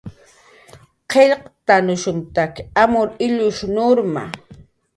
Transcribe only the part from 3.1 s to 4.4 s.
illush nurma